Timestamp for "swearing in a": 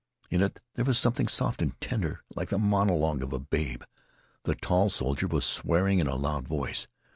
5.45-6.15